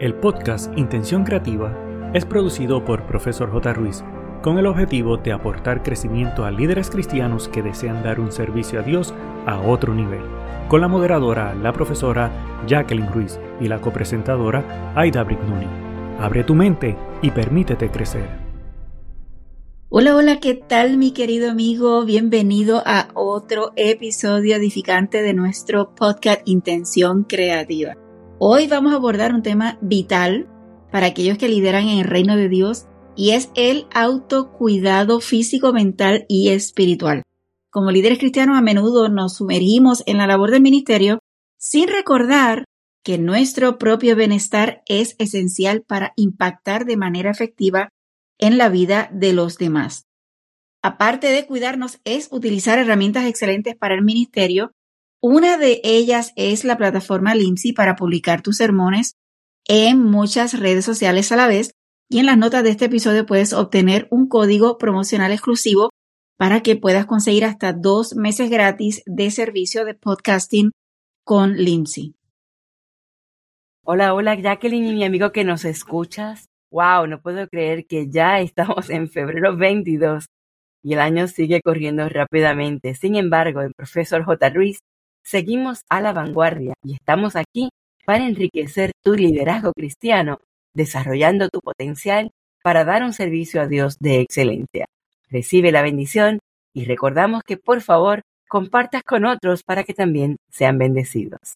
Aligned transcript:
El 0.00 0.14
podcast 0.14 0.72
Intención 0.78 1.24
Creativa 1.24 1.76
es 2.14 2.24
producido 2.24 2.82
por 2.86 3.06
Profesor 3.06 3.52
J. 3.52 3.74
Ruiz 3.74 4.02
con 4.42 4.56
el 4.56 4.64
objetivo 4.64 5.18
de 5.18 5.30
aportar 5.30 5.82
crecimiento 5.82 6.46
a 6.46 6.50
líderes 6.50 6.88
cristianos 6.88 7.48
que 7.48 7.60
desean 7.60 8.02
dar 8.02 8.18
un 8.18 8.32
servicio 8.32 8.80
a 8.80 8.82
Dios 8.82 9.12
a 9.44 9.60
otro 9.60 9.92
nivel, 9.94 10.22
con 10.68 10.80
la 10.80 10.88
moderadora, 10.88 11.54
la 11.54 11.74
profesora 11.74 12.32
Jacqueline 12.66 13.12
Ruiz 13.12 13.38
y 13.60 13.68
la 13.68 13.82
copresentadora 13.82 14.94
Aida 14.96 15.22
Brignoni. 15.22 15.66
Abre 16.18 16.44
tu 16.44 16.54
mente 16.54 16.96
y 17.20 17.30
permítete 17.30 17.90
crecer. 17.90 18.26
Hola, 19.90 20.16
hola, 20.16 20.40
¿qué 20.40 20.54
tal 20.54 20.96
mi 20.96 21.12
querido 21.12 21.50
amigo? 21.50 22.06
Bienvenido 22.06 22.82
a 22.86 23.08
otro 23.12 23.72
episodio 23.76 24.56
edificante 24.56 25.20
de 25.20 25.34
nuestro 25.34 25.94
podcast 25.94 26.40
Intención 26.46 27.24
Creativa. 27.24 27.96
Hoy 28.42 28.68
vamos 28.68 28.94
a 28.94 28.96
abordar 28.96 29.34
un 29.34 29.42
tema 29.42 29.76
vital 29.82 30.48
para 30.90 31.08
aquellos 31.08 31.36
que 31.36 31.46
lideran 31.46 31.88
en 31.88 31.98
el 31.98 32.06
reino 32.06 32.38
de 32.38 32.48
Dios 32.48 32.86
y 33.14 33.32
es 33.32 33.50
el 33.54 33.86
autocuidado 33.92 35.20
físico, 35.20 35.74
mental 35.74 36.24
y 36.26 36.48
espiritual. 36.48 37.22
Como 37.68 37.90
líderes 37.90 38.18
cristianos 38.18 38.56
a 38.56 38.62
menudo 38.62 39.10
nos 39.10 39.36
sumergimos 39.36 40.02
en 40.06 40.16
la 40.16 40.26
labor 40.26 40.52
del 40.52 40.62
ministerio 40.62 41.18
sin 41.58 41.88
recordar 41.88 42.64
que 43.04 43.18
nuestro 43.18 43.76
propio 43.76 44.16
bienestar 44.16 44.82
es 44.86 45.16
esencial 45.18 45.82
para 45.82 46.14
impactar 46.16 46.86
de 46.86 46.96
manera 46.96 47.30
efectiva 47.30 47.90
en 48.38 48.56
la 48.56 48.70
vida 48.70 49.10
de 49.12 49.34
los 49.34 49.58
demás. 49.58 50.06
Aparte 50.80 51.26
de 51.26 51.44
cuidarnos, 51.44 52.00
es 52.04 52.28
utilizar 52.32 52.78
herramientas 52.78 53.26
excelentes 53.26 53.76
para 53.76 53.94
el 53.94 54.02
ministerio 54.02 54.72
una 55.22 55.58
de 55.58 55.80
ellas 55.84 56.32
es 56.36 56.64
la 56.64 56.78
plataforma 56.78 57.34
Limsi 57.34 57.72
para 57.72 57.94
publicar 57.94 58.40
tus 58.40 58.56
sermones 58.56 59.16
en 59.68 60.02
muchas 60.02 60.58
redes 60.58 60.84
sociales 60.84 61.30
a 61.30 61.36
la 61.36 61.46
vez 61.46 61.72
y 62.08 62.18
en 62.18 62.26
las 62.26 62.38
notas 62.38 62.64
de 62.64 62.70
este 62.70 62.86
episodio 62.86 63.26
puedes 63.26 63.52
obtener 63.52 64.08
un 64.10 64.28
código 64.28 64.78
promocional 64.78 65.30
exclusivo 65.30 65.90
para 66.38 66.62
que 66.62 66.76
puedas 66.76 67.04
conseguir 67.04 67.44
hasta 67.44 67.74
dos 67.74 68.16
meses 68.16 68.50
gratis 68.50 69.02
de 69.04 69.30
servicio 69.30 69.84
de 69.84 69.94
podcasting 69.94 70.72
con 71.22 71.54
Limsi. 71.54 72.14
Hola, 73.84 74.14
hola 74.14 74.34
Jacqueline 74.34 74.86
y 74.86 74.94
mi 74.94 75.04
amigo 75.04 75.32
que 75.32 75.44
nos 75.44 75.66
escuchas. 75.66 76.46
Wow, 76.72 77.06
no 77.06 77.20
puedo 77.20 77.46
creer 77.48 77.86
que 77.86 78.08
ya 78.08 78.40
estamos 78.40 78.88
en 78.88 79.10
febrero 79.10 79.54
22 79.56 80.26
y 80.82 80.94
el 80.94 81.00
año 81.00 81.28
sigue 81.28 81.60
corriendo 81.60 82.08
rápidamente. 82.08 82.94
Sin 82.94 83.16
embargo, 83.16 83.60
el 83.60 83.74
profesor 83.74 84.24
J. 84.24 84.48
Ruiz 84.48 84.78
Seguimos 85.22 85.82
a 85.88 86.00
la 86.00 86.12
vanguardia 86.12 86.74
y 86.82 86.94
estamos 86.94 87.36
aquí 87.36 87.70
para 88.04 88.26
enriquecer 88.26 88.92
tu 89.02 89.14
liderazgo 89.14 89.72
cristiano, 89.72 90.38
desarrollando 90.74 91.48
tu 91.48 91.60
potencial 91.60 92.30
para 92.62 92.84
dar 92.84 93.02
un 93.02 93.12
servicio 93.12 93.60
a 93.60 93.66
Dios 93.66 93.96
de 94.00 94.20
excelencia. 94.20 94.86
Recibe 95.28 95.72
la 95.72 95.82
bendición 95.82 96.40
y 96.74 96.84
recordamos 96.84 97.42
que 97.44 97.56
por 97.56 97.80
favor 97.80 98.22
compartas 98.48 99.02
con 99.02 99.24
otros 99.24 99.62
para 99.62 99.84
que 99.84 99.94
también 99.94 100.36
sean 100.50 100.78
bendecidos. 100.78 101.54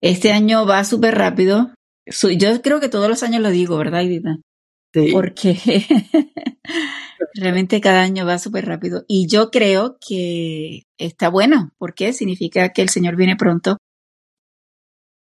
Este 0.00 0.30
año 0.32 0.64
va 0.66 0.84
súper 0.84 1.16
rápido. 1.16 1.74
Yo 2.06 2.62
creo 2.62 2.80
que 2.80 2.88
todos 2.88 3.08
los 3.08 3.22
años 3.22 3.42
lo 3.42 3.50
digo, 3.50 3.76
¿verdad, 3.76 4.02
Edita? 4.02 4.36
Porque 4.92 5.56
Realmente 7.34 7.80
cada 7.80 8.02
año 8.02 8.26
va 8.26 8.38
súper 8.38 8.66
rápido. 8.66 9.04
Y 9.06 9.26
yo 9.28 9.50
creo 9.50 9.98
que 10.06 10.82
está 10.96 11.28
bueno, 11.28 11.72
porque 11.78 12.12
significa 12.12 12.70
que 12.70 12.82
el 12.82 12.88
Señor 12.88 13.16
viene 13.16 13.36
pronto. 13.36 13.76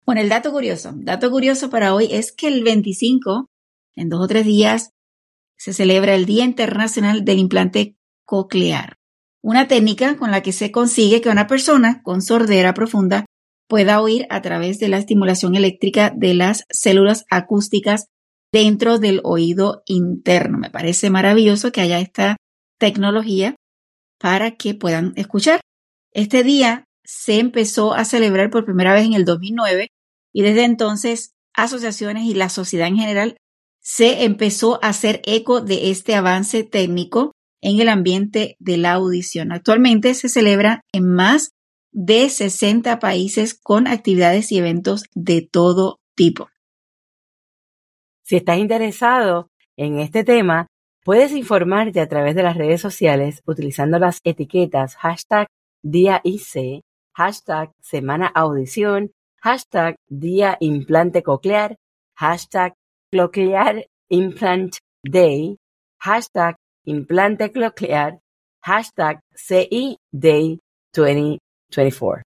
Bueno, 0.07 0.21
el 0.21 0.29
dato 0.29 0.53
curioso. 0.53 0.93
Dato 0.95 1.31
curioso 1.31 1.71
para 1.71 1.95
hoy 1.95 2.09
es 2.11 2.33
que 2.33 2.49
el 2.49 2.63
25, 2.63 3.49
en 3.97 4.09
dos 4.09 4.21
o 4.23 4.27
tres 4.27 4.45
días, 4.45 4.91
se 5.57 5.73
celebra 5.73 6.15
el 6.15 6.27
Día 6.27 6.45
Internacional 6.45 7.25
del 7.25 7.39
Implante 7.39 7.97
Coclear. 8.27 8.97
Una 9.43 9.67
técnica 9.67 10.17
con 10.17 10.31
la 10.31 10.43
que 10.43 10.53
se 10.53 10.71
consigue 10.71 11.21
que 11.21 11.29
una 11.31 11.47
persona 11.47 12.03
con 12.03 12.23
sordera 12.23 12.75
profunda 12.75 13.25
pueda 13.69 14.01
oír 14.01 14.27
a 14.31 14.43
través 14.43 14.79
de 14.79 14.89
la 14.89 14.99
estimulación 14.99 15.55
eléctrica 15.55 16.13
de 16.15 16.35
las 16.35 16.65
células 16.71 17.25
acústicas 17.31 18.09
dentro 18.55 19.01
del 19.01 19.21
oído 19.25 19.83
interno. 19.85 20.59
Me 20.59 20.71
parece 20.71 21.11
maravilloso 21.11 21.73
que 21.73 21.81
haya 21.81 21.99
esta 21.99 22.37
tecnología 22.79 23.57
para 24.21 24.53
que 24.53 24.77
puedan 24.77 25.13
escuchar. 25.17 25.61
Este 26.13 26.45
día 26.45 26.85
se 27.03 27.41
empezó 27.41 27.95
a 27.95 28.05
celebrar 28.05 28.51
por 28.51 28.65
primera 28.65 28.95
vez 28.95 29.07
en 29.07 29.15
el 29.15 29.25
2009 29.25 29.89
y 30.33 30.43
desde 30.43 30.63
entonces 30.63 31.33
asociaciones 31.53 32.27
y 32.27 32.35
la 32.35 32.49
sociedad 32.49 32.87
en 32.87 32.97
general 32.97 33.37
se 33.81 34.23
empezó 34.23 34.79
a 34.85 34.91
hacer 34.91 35.21
eco 35.25 35.61
de 35.61 35.91
este 35.91 36.15
avance 36.15 36.63
técnico 36.63 37.33
en 37.61 37.81
el 37.81 37.89
ambiente 37.89 38.55
de 38.61 38.77
la 38.77 38.93
audición. 38.93 39.51
Actualmente 39.51 40.15
se 40.15 40.29
celebra 40.29 40.81
en 40.93 41.13
más 41.13 41.51
de 41.91 42.29
60 42.31 43.01
países 43.01 43.59
con 43.61 43.89
actividades 43.89 44.53
y 44.53 44.59
eventos 44.59 45.07
de 45.13 45.43
todo 45.43 45.99
tipo. 46.15 46.49
Si 48.25 48.37
estás 48.37 48.57
interesado 48.57 49.51
en 49.77 49.99
este 49.99 50.25
tema, 50.25 50.67
puedes 51.05 51.33
informarte 51.33 52.01
a 52.01 52.09
través 52.09 52.35
de 52.35 52.43
las 52.43 52.57
redes 52.57 52.81
sociales 52.81 53.43
utilizando 53.47 53.99
las 53.99 54.21
etiquetas 54.25 54.97
hashtag 54.97 55.47
día 55.83 56.23
IC, 56.25 56.81
hashtag 57.15 57.71
semana 57.83 58.27
audición, 58.27 59.13
hashtag 59.43 59.97
día 60.09 60.57
implante 60.61 61.23
coclear, 61.23 61.77
hashtag 62.17 62.73
coclear 63.13 63.87
implant 64.09 64.77
day, 65.03 65.59
hashtag 66.01 66.57
implante 66.87 67.53
coclear, 67.53 68.21
hashtag 68.63 69.21
CI 69.35 69.99
Day 70.11 70.61
2024. 70.95 72.23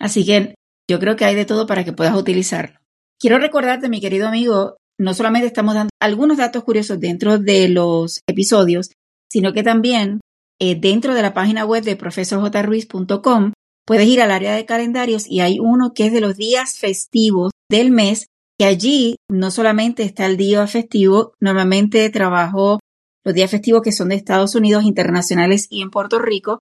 Así 0.00 0.26
que 0.26 0.56
yo 0.88 0.98
creo 0.98 1.14
que 1.14 1.24
hay 1.24 1.36
de 1.36 1.44
todo 1.44 1.68
para 1.68 1.84
que 1.84 1.92
puedas 1.92 2.16
utilizarlo. 2.16 2.80
Quiero 3.18 3.38
recordarte, 3.38 3.88
mi 3.88 4.00
querido 4.00 4.28
amigo, 4.28 4.76
no 4.98 5.14
solamente 5.14 5.46
estamos 5.46 5.74
dando 5.74 5.90
algunos 6.00 6.36
datos 6.36 6.64
curiosos 6.64 7.00
dentro 7.00 7.38
de 7.38 7.68
los 7.68 8.20
episodios, 8.26 8.90
sino 9.30 9.54
que 9.54 9.62
también 9.62 10.20
eh, 10.60 10.78
dentro 10.78 11.14
de 11.14 11.22
la 11.22 11.32
página 11.32 11.64
web 11.64 11.82
de 11.82 11.96
profesorjruiz.com 11.96 13.52
puedes 13.86 14.06
ir 14.06 14.20
al 14.20 14.30
área 14.30 14.54
de 14.54 14.66
calendarios 14.66 15.26
y 15.26 15.40
hay 15.40 15.58
uno 15.60 15.92
que 15.94 16.06
es 16.06 16.12
de 16.12 16.20
los 16.20 16.36
días 16.36 16.78
festivos 16.78 17.52
del 17.70 17.90
mes, 17.90 18.26
que 18.58 18.66
allí 18.66 19.16
no 19.30 19.50
solamente 19.50 20.02
está 20.02 20.26
el 20.26 20.36
día 20.36 20.66
festivo, 20.66 21.32
normalmente 21.40 22.08
trabajo 22.10 22.80
los 23.24 23.34
días 23.34 23.50
festivos 23.50 23.82
que 23.82 23.92
son 23.92 24.10
de 24.10 24.16
Estados 24.16 24.54
Unidos, 24.54 24.84
internacionales 24.84 25.66
y 25.70 25.82
en 25.82 25.90
Puerto 25.90 26.18
Rico, 26.18 26.60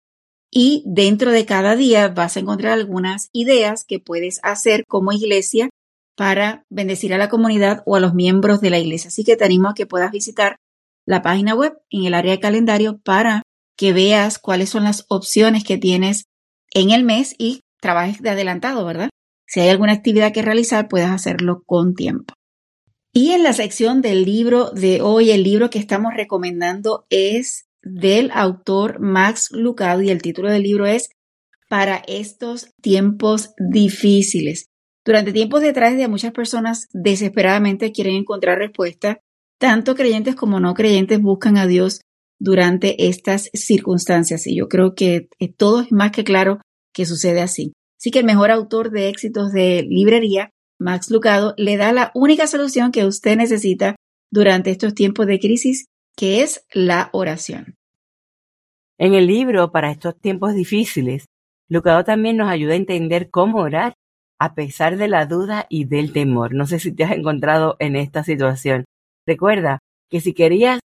y 0.51 0.83
dentro 0.85 1.31
de 1.31 1.45
cada 1.45 1.75
día 1.75 2.07
vas 2.07 2.37
a 2.37 2.39
encontrar 2.39 2.73
algunas 2.73 3.27
ideas 3.33 3.83
que 3.83 3.99
puedes 3.99 4.39
hacer 4.41 4.85
como 4.87 5.11
iglesia 5.11 5.69
para 6.15 6.65
bendecir 6.69 7.13
a 7.13 7.17
la 7.17 7.29
comunidad 7.29 7.83
o 7.85 7.95
a 7.95 7.99
los 7.99 8.13
miembros 8.13 8.61
de 8.61 8.69
la 8.69 8.79
iglesia. 8.79 9.09
Así 9.09 9.23
que 9.23 9.35
te 9.35 9.45
animo 9.45 9.69
a 9.69 9.73
que 9.73 9.85
puedas 9.85 10.11
visitar 10.11 10.57
la 11.05 11.21
página 11.21 11.53
web 11.53 11.77
en 11.89 12.05
el 12.05 12.13
área 12.13 12.31
de 12.31 12.39
calendario 12.39 12.99
para 13.03 13.43
que 13.77 13.93
veas 13.93 14.39
cuáles 14.39 14.69
son 14.69 14.85
las 14.85 15.05
opciones 15.09 15.63
que 15.63 15.77
tienes 15.77 16.25
en 16.73 16.91
el 16.91 17.03
mes 17.03 17.35
y 17.37 17.61
trabajes 17.81 18.21
de 18.21 18.29
adelantado, 18.29 18.85
¿verdad? 18.85 19.09
Si 19.47 19.59
hay 19.59 19.69
alguna 19.69 19.93
actividad 19.93 20.33
que 20.33 20.41
realizar, 20.41 20.87
puedes 20.87 21.09
hacerlo 21.09 21.61
con 21.65 21.93
tiempo. 21.93 22.33
Y 23.13 23.31
en 23.31 23.43
la 23.43 23.53
sección 23.53 24.01
del 24.01 24.25
libro 24.25 24.71
de 24.71 25.01
hoy, 25.01 25.31
el 25.31 25.43
libro 25.43 25.69
que 25.69 25.79
estamos 25.79 26.13
recomendando 26.13 27.05
es 27.09 27.67
del 27.81 28.31
autor 28.33 28.99
Max 28.99 29.49
Lucado 29.51 30.01
y 30.01 30.09
el 30.09 30.21
título 30.21 30.49
del 30.49 30.63
libro 30.63 30.85
es 30.85 31.09
Para 31.69 31.97
estos 32.07 32.73
tiempos 32.81 33.53
difíciles. 33.57 34.67
Durante 35.05 35.31
tiempos 35.31 35.61
de 35.61 35.71
tragedia, 35.71 36.09
muchas 36.09 36.31
personas 36.31 36.87
desesperadamente 36.91 37.91
quieren 37.91 38.15
encontrar 38.15 38.57
respuesta. 38.57 39.19
Tanto 39.59 39.93
creyentes 39.93 40.35
como 40.35 40.59
no 40.59 40.73
creyentes 40.73 41.21
buscan 41.21 41.57
a 41.57 41.67
Dios 41.67 42.01
durante 42.39 43.07
estas 43.07 43.51
circunstancias. 43.53 44.47
Y 44.47 44.57
yo 44.57 44.67
creo 44.67 44.95
que 44.95 45.29
todo 45.57 45.81
es 45.81 45.91
más 45.91 46.11
que 46.11 46.23
claro 46.23 46.59
que 46.91 47.05
sucede 47.05 47.41
así. 47.41 47.73
Así 47.99 48.09
que 48.09 48.19
el 48.19 48.25
mejor 48.25 48.49
autor 48.49 48.89
de 48.89 49.09
éxitos 49.09 49.51
de 49.51 49.85
librería, 49.87 50.49
Max 50.79 51.11
Lucado, 51.11 51.53
le 51.57 51.77
da 51.77 51.93
la 51.93 52.11
única 52.15 52.47
solución 52.47 52.91
que 52.91 53.05
usted 53.05 53.37
necesita 53.37 53.95
durante 54.31 54.71
estos 54.71 54.95
tiempos 54.95 55.27
de 55.27 55.39
crisis, 55.39 55.85
que 56.17 56.41
es 56.41 56.65
la 56.73 57.09
oración. 57.13 57.75
En 58.97 59.13
el 59.13 59.27
libro 59.27 59.71
Para 59.71 59.91
estos 59.91 60.19
tiempos 60.19 60.55
difíciles, 60.55 61.25
Lucado 61.69 62.03
también 62.03 62.37
nos 62.37 62.49
ayuda 62.49 62.73
a 62.73 62.77
entender 62.77 63.29
cómo 63.29 63.59
orar 63.59 63.93
a 64.39 64.55
pesar 64.55 64.97
de 64.97 65.07
la 65.07 65.25
duda 65.25 65.65
y 65.69 65.85
del 65.85 66.13
temor. 66.13 66.53
No 66.53 66.65
sé 66.65 66.79
si 66.79 66.91
te 66.91 67.03
has 67.03 67.11
encontrado 67.11 67.75
en 67.79 67.95
esta 67.95 68.23
situación. 68.23 68.85
Recuerda 69.25 69.79
que 70.09 70.21
si 70.21 70.33
querías 70.33 70.79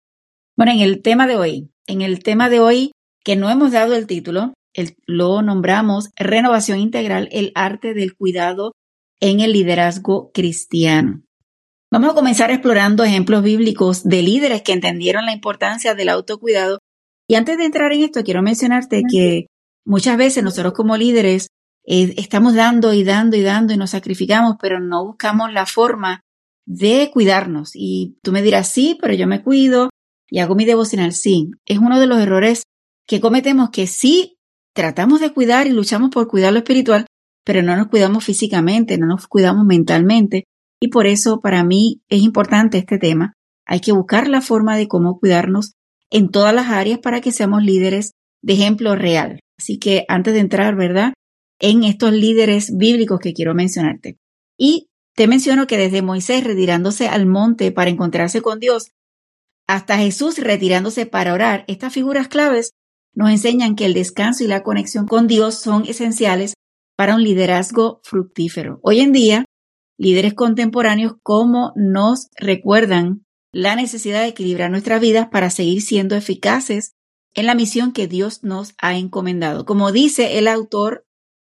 Bueno, 0.56 0.72
en 0.72 0.80
el 0.80 1.02
tema 1.02 1.26
de 1.26 1.36
hoy, 1.36 1.70
en 1.86 2.00
el 2.02 2.22
tema 2.22 2.48
de 2.48 2.60
hoy 2.60 2.92
que 3.24 3.36
no 3.36 3.50
hemos 3.50 3.72
dado 3.72 3.94
el 3.94 4.06
título, 4.06 4.54
lo 5.06 5.42
nombramos 5.42 6.10
Renovación 6.16 6.78
Integral, 6.78 7.28
el 7.32 7.52
arte 7.54 7.94
del 7.94 8.16
cuidado 8.16 8.72
en 9.20 9.40
el 9.40 9.52
liderazgo 9.52 10.30
cristiano. 10.32 11.22
Vamos 11.90 12.10
a 12.10 12.14
comenzar 12.14 12.50
explorando 12.50 13.04
ejemplos 13.04 13.42
bíblicos 13.42 14.02
de 14.02 14.22
líderes 14.22 14.62
que 14.62 14.72
entendieron 14.72 15.26
la 15.26 15.32
importancia 15.32 15.94
del 15.94 16.08
autocuidado. 16.08 16.78
Y 17.28 17.36
antes 17.36 17.56
de 17.56 17.66
entrar 17.66 17.92
en 17.92 18.02
esto, 18.02 18.24
quiero 18.24 18.42
mencionarte 18.42 19.02
que 19.08 19.46
muchas 19.86 20.16
veces 20.16 20.42
nosotros 20.42 20.72
como 20.72 20.96
líderes 20.96 21.48
eh, 21.86 22.14
estamos 22.16 22.54
dando 22.54 22.92
y 22.92 23.04
dando 23.04 23.36
y 23.36 23.42
dando 23.42 23.72
y 23.72 23.76
nos 23.76 23.90
sacrificamos, 23.90 24.56
pero 24.60 24.80
no 24.80 25.04
buscamos 25.04 25.52
la 25.52 25.66
forma 25.66 26.20
de 26.66 27.10
cuidarnos. 27.12 27.72
Y 27.74 28.18
tú 28.22 28.32
me 28.32 28.42
dirás, 28.42 28.68
sí, 28.68 28.98
pero 29.00 29.14
yo 29.14 29.26
me 29.26 29.42
cuido 29.42 29.90
y 30.28 30.40
hago 30.40 30.54
mi 30.54 30.64
devocional. 30.64 31.12
Sí, 31.12 31.50
es 31.64 31.78
uno 31.78 32.00
de 32.00 32.06
los 32.06 32.18
errores 32.18 32.64
que 33.06 33.20
cometemos 33.20 33.70
que 33.70 33.86
sí 33.86 34.33
tratamos 34.74 35.20
de 35.20 35.32
cuidar 35.32 35.66
y 35.66 35.70
luchamos 35.70 36.10
por 36.10 36.28
cuidar 36.28 36.52
lo 36.52 36.58
espiritual, 36.58 37.06
pero 37.44 37.62
no 37.62 37.76
nos 37.76 37.88
cuidamos 37.88 38.24
físicamente, 38.24 38.98
no 38.98 39.06
nos 39.06 39.26
cuidamos 39.26 39.64
mentalmente. 39.64 40.44
Y 40.80 40.88
por 40.88 41.06
eso 41.06 41.40
para 41.40 41.64
mí 41.64 42.02
es 42.08 42.22
importante 42.22 42.78
este 42.78 42.98
tema. 42.98 43.32
Hay 43.66 43.80
que 43.80 43.92
buscar 43.92 44.28
la 44.28 44.42
forma 44.42 44.76
de 44.76 44.88
cómo 44.88 45.18
cuidarnos 45.18 45.72
en 46.10 46.30
todas 46.30 46.54
las 46.54 46.68
áreas 46.68 46.98
para 46.98 47.20
que 47.20 47.32
seamos 47.32 47.62
líderes 47.62 48.12
de 48.42 48.52
ejemplo 48.52 48.94
real. 48.94 49.40
Así 49.58 49.78
que 49.78 50.04
antes 50.08 50.34
de 50.34 50.40
entrar, 50.40 50.76
¿verdad? 50.76 51.14
En 51.60 51.84
estos 51.84 52.12
líderes 52.12 52.76
bíblicos 52.76 53.20
que 53.20 53.32
quiero 53.32 53.54
mencionarte. 53.54 54.16
Y 54.58 54.88
te 55.14 55.28
menciono 55.28 55.66
que 55.66 55.78
desde 55.78 56.02
Moisés 56.02 56.44
retirándose 56.44 57.08
al 57.08 57.26
monte 57.26 57.70
para 57.70 57.90
encontrarse 57.90 58.42
con 58.42 58.58
Dios, 58.58 58.90
hasta 59.66 59.96
Jesús 59.96 60.38
retirándose 60.38 61.06
para 61.06 61.32
orar, 61.32 61.64
estas 61.68 61.92
figuras 61.92 62.28
claves 62.28 62.72
nos 63.14 63.30
enseñan 63.30 63.76
que 63.76 63.86
el 63.86 63.94
descanso 63.94 64.44
y 64.44 64.48
la 64.48 64.62
conexión 64.62 65.06
con 65.06 65.26
Dios 65.26 65.60
son 65.60 65.84
esenciales 65.86 66.54
para 66.96 67.14
un 67.14 67.22
liderazgo 67.22 68.00
fructífero. 68.02 68.80
Hoy 68.82 69.00
en 69.00 69.12
día, 69.12 69.44
líderes 69.98 70.34
contemporáneos 70.34 71.14
como 71.22 71.72
nos 71.76 72.28
recuerdan 72.36 73.24
la 73.52 73.76
necesidad 73.76 74.22
de 74.22 74.28
equilibrar 74.28 74.70
nuestras 74.70 75.00
vidas 75.00 75.28
para 75.30 75.50
seguir 75.50 75.80
siendo 75.80 76.16
eficaces 76.16 76.94
en 77.34 77.46
la 77.46 77.54
misión 77.54 77.92
que 77.92 78.08
Dios 78.08 78.42
nos 78.42 78.74
ha 78.78 78.96
encomendado. 78.96 79.64
Como 79.64 79.92
dice 79.92 80.38
el 80.38 80.48
autor 80.48 81.04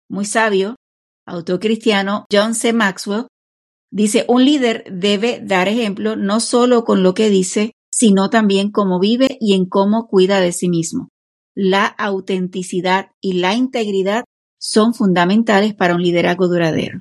muy 0.08 0.24
sabio, 0.24 0.76
autor 1.26 1.60
cristiano 1.60 2.26
John 2.30 2.54
C. 2.54 2.72
Maxwell, 2.72 3.26
dice, 3.90 4.24
un 4.28 4.44
líder 4.44 4.84
debe 4.90 5.40
dar 5.42 5.68
ejemplo 5.68 6.16
no 6.16 6.40
solo 6.40 6.84
con 6.84 7.02
lo 7.02 7.14
que 7.14 7.30
dice, 7.30 7.72
sino 7.92 8.30
también 8.30 8.72
cómo 8.72 8.98
vive 8.98 9.38
y 9.40 9.54
en 9.54 9.66
cómo 9.66 10.08
cuida 10.08 10.40
de 10.40 10.52
sí 10.52 10.68
mismo 10.68 11.11
la 11.54 11.86
autenticidad 11.86 13.10
y 13.20 13.34
la 13.34 13.54
integridad 13.54 14.24
son 14.58 14.94
fundamentales 14.94 15.74
para 15.74 15.94
un 15.94 16.02
liderazgo 16.02 16.48
duradero. 16.48 17.00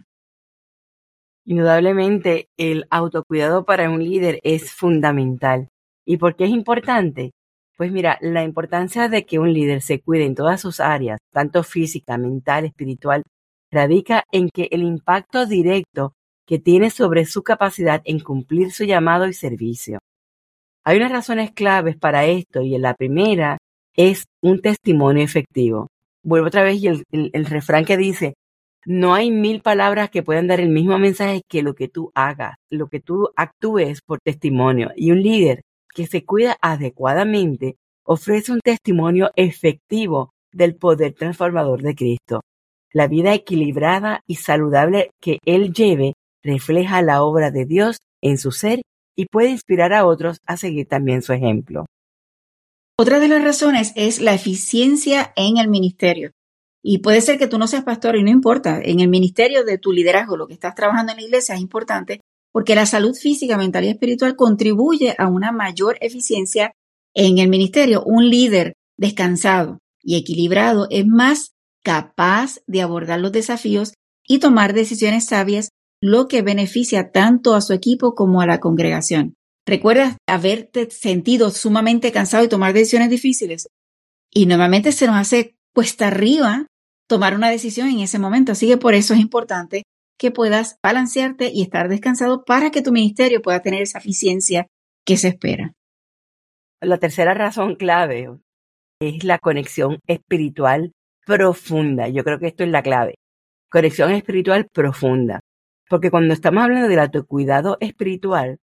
Indudablemente, 1.45 2.49
el 2.57 2.85
autocuidado 2.89 3.65
para 3.65 3.89
un 3.89 4.03
líder 4.03 4.39
es 4.43 4.71
fundamental. 4.71 5.69
¿Y 6.05 6.17
por 6.17 6.35
qué 6.35 6.45
es 6.45 6.51
importante? 6.51 7.31
Pues 7.77 7.91
mira, 7.91 8.17
la 8.21 8.43
importancia 8.43 9.09
de 9.09 9.25
que 9.25 9.39
un 9.39 9.53
líder 9.53 9.81
se 9.81 10.01
cuide 10.01 10.25
en 10.25 10.35
todas 10.35 10.61
sus 10.61 10.79
áreas, 10.79 11.19
tanto 11.31 11.63
física, 11.63 12.17
mental, 12.17 12.65
espiritual, 12.65 13.23
radica 13.71 14.23
en 14.31 14.49
que 14.49 14.67
el 14.71 14.83
impacto 14.83 15.45
directo 15.45 16.13
que 16.45 16.59
tiene 16.59 16.89
sobre 16.89 17.25
su 17.25 17.43
capacidad 17.43 18.01
en 18.05 18.19
cumplir 18.19 18.71
su 18.71 18.83
llamado 18.83 19.27
y 19.27 19.33
servicio. 19.33 19.99
Hay 20.83 20.97
unas 20.97 21.11
razones 21.11 21.51
claves 21.51 21.95
para 21.95 22.25
esto 22.25 22.61
y 22.61 22.77
la 22.77 22.93
primera 22.93 23.57
es 23.95 24.25
un 24.41 24.61
testimonio 24.61 25.23
efectivo. 25.23 25.87
Vuelvo 26.23 26.47
otra 26.47 26.63
vez 26.63 26.81
y 26.81 26.87
el, 26.87 27.45
refrán 27.45 27.85
que 27.85 27.97
dice, 27.97 28.35
no 28.85 29.13
hay 29.13 29.31
mil 29.31 29.61
palabras 29.61 30.09
que 30.09 30.23
puedan 30.23 30.47
dar 30.47 30.59
el 30.59 30.69
mismo 30.69 30.97
mensaje 30.97 31.41
que 31.47 31.61
lo 31.61 31.75
que 31.75 31.87
tú 31.87 32.11
hagas, 32.15 32.55
lo 32.69 32.87
que 32.87 32.99
tú 32.99 33.29
actúes 33.35 34.01
por 34.01 34.19
testimonio. 34.19 34.91
Y 34.95 35.11
un 35.11 35.21
líder 35.21 35.61
que 35.93 36.07
se 36.07 36.23
cuida 36.25 36.57
adecuadamente 36.61 37.75
ofrece 38.03 38.51
un 38.51 38.59
testimonio 38.61 39.31
efectivo 39.35 40.31
del 40.51 40.75
poder 40.75 41.13
transformador 41.13 41.81
de 41.81 41.95
Cristo. 41.95 42.41
La 42.93 43.07
vida 43.07 43.33
equilibrada 43.33 44.21
y 44.27 44.35
saludable 44.35 45.11
que 45.21 45.39
Él 45.45 45.73
lleve 45.73 46.13
refleja 46.43 47.01
la 47.01 47.23
obra 47.23 47.51
de 47.51 47.65
Dios 47.65 47.97
en 48.21 48.37
su 48.37 48.51
ser 48.51 48.81
y 49.15 49.25
puede 49.25 49.49
inspirar 49.49 49.93
a 49.93 50.05
otros 50.05 50.39
a 50.45 50.57
seguir 50.57 50.87
también 50.87 51.21
su 51.21 51.33
ejemplo. 51.33 51.85
Otra 53.01 53.19
de 53.19 53.27
las 53.27 53.43
razones 53.43 53.93
es 53.95 54.21
la 54.21 54.35
eficiencia 54.35 55.33
en 55.35 55.57
el 55.57 55.69
ministerio. 55.69 56.33
Y 56.83 56.99
puede 56.99 57.21
ser 57.21 57.39
que 57.39 57.47
tú 57.47 57.57
no 57.57 57.65
seas 57.65 57.83
pastor 57.83 58.15
y 58.15 58.21
no 58.21 58.29
importa, 58.29 58.79
en 58.79 58.99
el 58.99 59.07
ministerio 59.07 59.63
de 59.63 59.79
tu 59.79 59.91
liderazgo, 59.91 60.37
lo 60.37 60.45
que 60.45 60.53
estás 60.53 60.75
trabajando 60.75 61.11
en 61.11 61.17
la 61.17 61.23
iglesia 61.23 61.55
es 61.55 61.61
importante 61.61 62.21
porque 62.51 62.75
la 62.75 62.85
salud 62.85 63.15
física, 63.15 63.57
mental 63.57 63.85
y 63.85 63.87
espiritual 63.87 64.35
contribuye 64.35 65.15
a 65.17 65.29
una 65.29 65.51
mayor 65.51 65.97
eficiencia 65.99 66.73
en 67.15 67.39
el 67.39 67.49
ministerio. 67.49 68.03
Un 68.03 68.29
líder 68.29 68.73
descansado 68.97 69.79
y 70.03 70.15
equilibrado 70.17 70.85
es 70.91 71.07
más 71.07 71.53
capaz 71.83 72.59
de 72.67 72.83
abordar 72.83 73.19
los 73.19 73.31
desafíos 73.31 73.95
y 74.27 74.37
tomar 74.37 74.73
decisiones 74.73 75.25
sabias, 75.25 75.69
lo 76.01 76.27
que 76.27 76.43
beneficia 76.43 77.09
tanto 77.09 77.55
a 77.55 77.61
su 77.61 77.73
equipo 77.73 78.13
como 78.13 78.41
a 78.41 78.45
la 78.45 78.59
congregación. 78.59 79.33
¿Recuerdas 79.65 80.17
haberte 80.27 80.89
sentido 80.89 81.51
sumamente 81.51 82.11
cansado 82.11 82.43
y 82.43 82.49
tomar 82.49 82.73
decisiones 82.73 83.09
difíciles? 83.09 83.67
Y 84.31 84.45
normalmente 84.45 84.91
se 84.91 85.07
nos 85.07 85.15
hace 85.15 85.55
cuesta 85.73 86.07
arriba 86.07 86.65
tomar 87.07 87.35
una 87.35 87.49
decisión 87.49 87.89
en 87.89 87.99
ese 87.99 88.19
momento. 88.19 88.53
Así 88.53 88.67
que 88.67 88.77
por 88.77 88.93
eso 88.93 89.13
es 89.13 89.19
importante 89.19 89.83
que 90.17 90.31
puedas 90.31 90.77
balancearte 90.83 91.51
y 91.53 91.61
estar 91.61 91.89
descansado 91.89 92.43
para 92.45 92.71
que 92.71 92.81
tu 92.81 92.91
ministerio 92.91 93.41
pueda 93.41 93.61
tener 93.61 93.81
esa 93.81 93.99
eficiencia 93.99 94.67
que 95.05 95.17
se 95.17 95.29
espera. 95.29 95.73
La 96.81 96.97
tercera 96.97 97.33
razón 97.33 97.75
clave 97.75 98.29
es 99.01 99.23
la 99.23 99.39
conexión 99.39 99.99
espiritual 100.07 100.93
profunda. 101.25 102.07
Yo 102.07 102.23
creo 102.23 102.39
que 102.39 102.47
esto 102.47 102.63
es 102.63 102.69
la 102.69 102.81
clave. 102.83 103.15
Conexión 103.69 104.11
espiritual 104.11 104.67
profunda. 104.71 105.39
Porque 105.89 106.11
cuando 106.11 106.33
estamos 106.33 106.63
hablando 106.63 106.87
del 106.87 106.99
autocuidado 106.99 107.77
espiritual, 107.79 108.57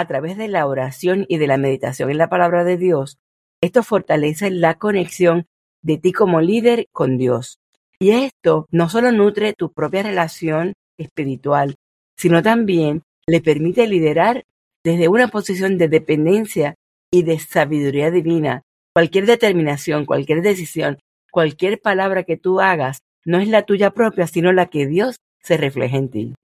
a 0.00 0.06
través 0.06 0.36
de 0.36 0.48
la 0.48 0.66
oración 0.66 1.26
y 1.28 1.36
de 1.36 1.46
la 1.46 1.58
meditación 1.58 2.10
en 2.10 2.18
la 2.18 2.28
palabra 2.28 2.64
de 2.64 2.76
Dios, 2.76 3.18
esto 3.60 3.82
fortalece 3.82 4.50
la 4.50 4.74
conexión 4.74 5.46
de 5.82 5.98
ti 5.98 6.12
como 6.12 6.40
líder 6.40 6.88
con 6.92 7.18
Dios. 7.18 7.60
Y 7.98 8.12
esto 8.12 8.66
no 8.70 8.88
solo 8.88 9.12
nutre 9.12 9.52
tu 9.52 9.72
propia 9.72 10.02
relación 10.02 10.72
espiritual, 10.96 11.76
sino 12.16 12.42
también 12.42 13.02
le 13.26 13.42
permite 13.42 13.86
liderar 13.86 14.46
desde 14.82 15.08
una 15.08 15.28
posición 15.28 15.76
de 15.76 15.88
dependencia 15.88 16.76
y 17.10 17.22
de 17.22 17.38
sabiduría 17.38 18.10
divina. 18.10 18.62
Cualquier 18.94 19.26
determinación, 19.26 20.06
cualquier 20.06 20.40
decisión, 20.40 20.98
cualquier 21.30 21.80
palabra 21.80 22.24
que 22.24 22.38
tú 22.38 22.60
hagas 22.60 23.02
no 23.26 23.38
es 23.38 23.48
la 23.48 23.64
tuya 23.64 23.90
propia, 23.90 24.26
sino 24.26 24.52
la 24.52 24.66
que 24.66 24.86
Dios 24.86 25.20
se 25.42 25.58
refleja 25.58 25.98
en 25.98 26.08
ti. 26.08 26.34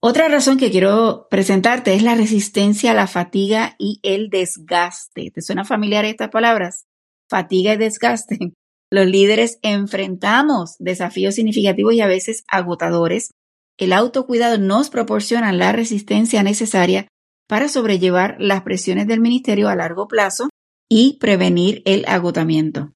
Otra 0.00 0.28
razón 0.28 0.58
que 0.58 0.70
quiero 0.70 1.26
presentarte 1.28 1.92
es 1.94 2.04
la 2.04 2.14
resistencia 2.14 2.92
a 2.92 2.94
la 2.94 3.08
fatiga 3.08 3.74
y 3.78 3.98
el 4.04 4.30
desgaste. 4.30 5.32
¿Te 5.32 5.42
suena 5.42 5.64
familiar 5.64 6.04
estas 6.04 6.28
palabras? 6.28 6.86
Fatiga 7.28 7.74
y 7.74 7.78
desgaste. 7.78 8.38
Los 8.90 9.06
líderes 9.06 9.58
enfrentamos 9.62 10.76
desafíos 10.78 11.34
significativos 11.34 11.94
y 11.94 12.00
a 12.00 12.06
veces 12.06 12.44
agotadores. 12.46 13.32
El 13.76 13.92
autocuidado 13.92 14.56
nos 14.58 14.88
proporciona 14.88 15.52
la 15.52 15.72
resistencia 15.72 16.44
necesaria 16.44 17.08
para 17.48 17.68
sobrellevar 17.68 18.36
las 18.38 18.62
presiones 18.62 19.08
del 19.08 19.20
ministerio 19.20 19.68
a 19.68 19.74
largo 19.74 20.06
plazo 20.06 20.48
y 20.88 21.18
prevenir 21.18 21.82
el 21.86 22.04
agotamiento. 22.06 22.92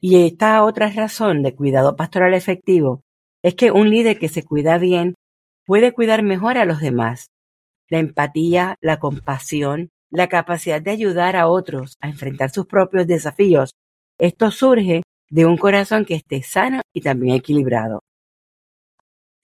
Y 0.00 0.26
esta 0.26 0.64
otra 0.64 0.90
razón 0.90 1.42
de 1.42 1.54
cuidado 1.54 1.94
pastoral 1.94 2.34
efectivo 2.34 3.02
es 3.42 3.54
que 3.54 3.70
un 3.70 3.88
líder 3.88 4.18
que 4.18 4.28
se 4.28 4.44
cuida 4.44 4.76
bien 4.78 5.14
puede 5.70 5.92
cuidar 5.92 6.24
mejor 6.24 6.58
a 6.58 6.64
los 6.64 6.80
demás. 6.80 7.30
La 7.88 8.00
empatía, 8.00 8.74
la 8.80 8.98
compasión, 8.98 9.90
la 10.10 10.28
capacidad 10.28 10.82
de 10.82 10.90
ayudar 10.90 11.36
a 11.36 11.46
otros 11.46 11.96
a 12.00 12.08
enfrentar 12.08 12.50
sus 12.50 12.66
propios 12.66 13.06
desafíos, 13.06 13.70
esto 14.18 14.50
surge 14.50 15.04
de 15.28 15.46
un 15.46 15.56
corazón 15.56 16.04
que 16.04 16.16
esté 16.16 16.42
sano 16.42 16.80
y 16.92 17.02
también 17.02 17.36
equilibrado. 17.36 18.00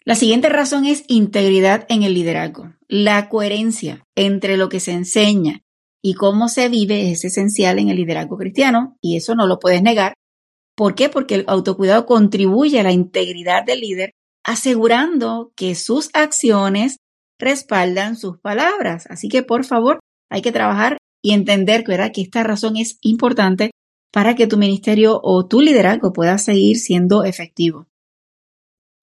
La 0.05 0.17
siguiente 0.17 0.49
razón 0.49 0.85
es 0.85 1.05
integridad 1.07 1.87
en 1.89 2.03
el 2.03 2.15
liderazgo. 2.15 2.73
La 2.89 3.29
coherencia 3.29 4.03
entre 4.17 4.57
lo 4.57 4.69
que 4.69 4.81
se 4.81 4.91
enseña 4.91 5.61
y 6.03 6.15
cómo 6.15 6.49
se 6.49 6.69
vive 6.69 7.13
es 7.13 7.25
esencial 7.25 7.79
en 7.79 7.89
el 7.89 7.99
liderazgo 7.99 8.37
cristiano 8.37 8.97
y 9.01 9.17
eso 9.17 9.37
no 9.37 9.47
lo 9.47 9.61
puedes 9.61 9.81
negar. 9.81 10.15
¿Por 10.75 10.97
qué? 10.97 11.09
Porque 11.09 11.37
el 11.37 11.45
autocuidado 11.47 12.05
contribuye 12.05 12.81
a 12.81 12.83
la 12.83 12.91
integridad 12.91 13.65
del 13.65 13.79
líder, 13.79 14.11
asegurando 14.47 15.53
que 15.57 15.75
sus 15.75 16.09
acciones 16.15 16.99
respaldan 17.39 18.17
sus 18.17 18.39
palabras. 18.39 19.07
Así 19.11 19.29
que, 19.29 19.43
por 19.43 19.65
favor, 19.65 19.99
hay 20.31 20.41
que 20.41 20.53
trabajar 20.53 20.99
y 21.21 21.33
entender 21.33 21.85
¿verdad? 21.87 22.13
que 22.15 22.23
esta 22.23 22.45
razón 22.45 22.77
es 22.77 22.99
importante 23.03 23.73
para 24.13 24.37
que 24.37 24.47
tu 24.47 24.57
ministerio 24.57 25.21
o 25.23 25.47
tu 25.47 25.61
liderazgo 25.61 26.13
pueda 26.13 26.39
seguir 26.39 26.79
siendo 26.79 27.25
efectivo. 27.25 27.87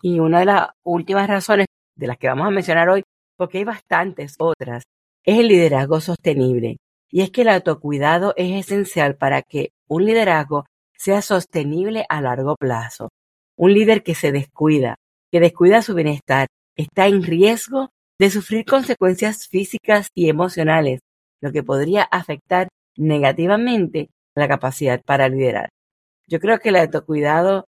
Y 0.01 0.19
una 0.19 0.39
de 0.39 0.45
las 0.45 0.69
últimas 0.83 1.27
razones 1.27 1.67
de 1.95 2.07
las 2.07 2.17
que 2.17 2.27
vamos 2.27 2.47
a 2.47 2.51
mencionar 2.51 2.89
hoy, 2.89 3.03
porque 3.37 3.59
hay 3.59 3.63
bastantes 3.65 4.35
otras, 4.39 4.83
es 5.25 5.39
el 5.39 5.49
liderazgo 5.49 5.99
sostenible. 5.99 6.77
Y 7.09 7.21
es 7.21 7.31
que 7.31 7.41
el 7.41 7.49
autocuidado 7.49 8.33
es 8.37 8.65
esencial 8.65 9.17
para 9.17 9.41
que 9.41 9.69
un 9.87 10.05
liderazgo 10.05 10.65
sea 10.97 11.21
sostenible 11.21 12.05
a 12.09 12.21
largo 12.21 12.55
plazo. 12.55 13.09
Un 13.55 13.73
líder 13.73 14.03
que 14.03 14.15
se 14.15 14.31
descuida, 14.31 14.95
que 15.33 15.39
descuida 15.39 15.81
su 15.81 15.95
bienestar, 15.95 16.45
está 16.77 17.07
en 17.07 17.23
riesgo 17.23 17.89
de 18.19 18.29
sufrir 18.29 18.65
consecuencias 18.65 19.47
físicas 19.47 20.09
y 20.13 20.29
emocionales, 20.29 20.99
lo 21.41 21.51
que 21.51 21.63
podría 21.63 22.03
afectar 22.03 22.67
negativamente 22.95 24.11
la 24.35 24.47
capacidad 24.47 25.01
para 25.01 25.29
liderar. 25.29 25.69
Yo 26.27 26.39
creo 26.39 26.59
que 26.59 26.69
el 26.69 26.75
autocuidado 26.75 27.65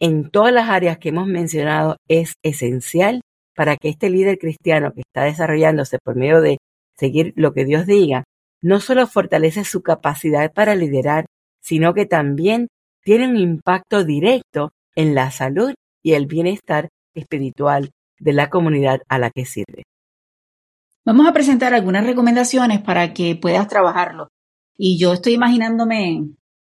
en 0.00 0.28
todas 0.28 0.52
las 0.52 0.68
áreas 0.68 0.98
que 0.98 1.10
hemos 1.10 1.28
mencionado 1.28 1.98
es 2.08 2.34
esencial 2.42 3.20
para 3.54 3.76
que 3.76 3.90
este 3.90 4.10
líder 4.10 4.36
cristiano 4.38 4.92
que 4.92 5.02
está 5.02 5.22
desarrollándose 5.22 6.00
por 6.02 6.16
medio 6.16 6.40
de 6.40 6.58
seguir 6.98 7.32
lo 7.36 7.52
que 7.52 7.64
Dios 7.64 7.86
diga, 7.86 8.24
no 8.60 8.80
solo 8.80 9.06
fortalece 9.06 9.62
su 9.62 9.82
capacidad 9.82 10.52
para 10.52 10.74
liderar, 10.74 11.26
sino 11.62 11.94
que 11.94 12.06
también 12.06 12.66
tiene 13.04 13.28
un 13.28 13.36
impacto 13.36 14.02
directo 14.02 14.72
en 14.96 15.14
la 15.14 15.30
salud 15.30 15.74
y 16.02 16.14
el 16.14 16.26
bienestar 16.26 16.88
espiritual 17.14 17.90
de 18.18 18.32
la 18.32 18.50
comunidad 18.50 19.00
a 19.08 19.18
la 19.18 19.30
que 19.30 19.44
sirve. 19.44 19.84
Vamos 21.04 21.26
a 21.26 21.32
presentar 21.32 21.74
algunas 21.74 22.06
recomendaciones 22.06 22.80
para 22.80 23.12
que 23.12 23.36
puedas 23.36 23.68
trabajarlo. 23.68 24.28
Y 24.76 24.98
yo 24.98 25.12
estoy 25.12 25.34
imaginándome, 25.34 26.30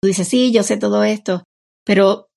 tú 0.00 0.08
dices, 0.08 0.26
sí, 0.26 0.52
yo 0.52 0.62
sé 0.62 0.76
todo 0.76 1.04
esto, 1.04 1.44
pero 1.84 2.28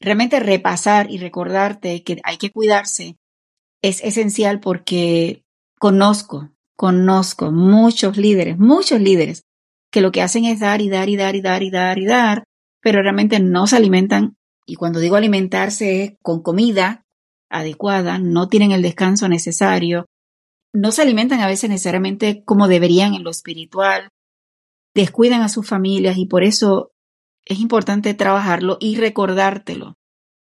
realmente 0.00 0.40
repasar 0.40 1.10
y 1.10 1.18
recordarte 1.18 2.02
que 2.02 2.20
hay 2.24 2.38
que 2.38 2.50
cuidarse 2.50 3.16
es 3.82 4.02
esencial 4.02 4.60
porque 4.60 5.44
conozco, 5.78 6.50
conozco 6.76 7.52
muchos 7.52 8.16
líderes, 8.16 8.58
muchos 8.58 9.00
líderes 9.00 9.42
que 9.92 10.00
lo 10.00 10.10
que 10.10 10.22
hacen 10.22 10.46
es 10.46 10.60
dar 10.60 10.80
y 10.80 10.88
dar 10.88 11.08
y 11.08 11.16
dar 11.16 11.36
y 11.36 11.42
dar 11.42 11.62
y 11.62 11.70
dar 11.70 11.98
y 11.98 12.06
dar, 12.06 12.44
pero 12.80 13.02
realmente 13.02 13.38
no 13.38 13.66
se 13.66 13.76
alimentan. 13.76 14.36
Y 14.66 14.76
cuando 14.76 14.98
digo 14.98 15.16
alimentarse 15.16 16.02
es 16.02 16.12
con 16.22 16.42
comida 16.42 17.03
adecuada, 17.54 18.18
no 18.18 18.48
tienen 18.48 18.72
el 18.72 18.82
descanso 18.82 19.28
necesario, 19.28 20.06
no 20.72 20.90
se 20.90 21.02
alimentan 21.02 21.40
a 21.40 21.46
veces 21.46 21.70
necesariamente 21.70 22.42
como 22.44 22.66
deberían 22.66 23.14
en 23.14 23.22
lo 23.22 23.30
espiritual, 23.30 24.08
descuidan 24.94 25.40
a 25.42 25.48
sus 25.48 25.66
familias 25.66 26.18
y 26.18 26.26
por 26.26 26.42
eso 26.42 26.90
es 27.44 27.60
importante 27.60 28.12
trabajarlo 28.14 28.76
y 28.80 28.96
recordártelo 28.96 29.94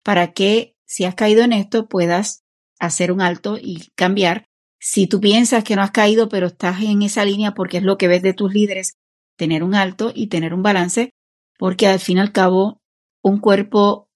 para 0.03 0.33
que 0.33 0.75
si 0.85 1.05
has 1.05 1.15
caído 1.15 1.43
en 1.43 1.53
esto 1.53 1.87
puedas 1.87 2.43
hacer 2.79 3.11
un 3.11 3.21
alto 3.21 3.57
y 3.61 3.89
cambiar. 3.95 4.45
Si 4.79 5.07
tú 5.07 5.19
piensas 5.19 5.63
que 5.63 5.75
no 5.75 5.83
has 5.83 5.91
caído 5.91 6.27
pero 6.27 6.47
estás 6.47 6.81
en 6.81 7.03
esa 7.03 7.23
línea 7.23 7.53
porque 7.53 7.77
es 7.77 7.83
lo 7.83 7.97
que 7.97 8.07
ves 8.07 8.23
de 8.23 8.33
tus 8.33 8.51
líderes, 8.51 8.95
tener 9.37 9.63
un 9.63 9.75
alto 9.75 10.11
y 10.13 10.27
tener 10.27 10.53
un 10.53 10.63
balance, 10.63 11.11
porque 11.57 11.87
al 11.87 11.99
fin 11.99 12.17
y 12.17 12.21
al 12.21 12.31
cabo 12.31 12.81
un 13.21 13.39
cuerpo 13.39 14.09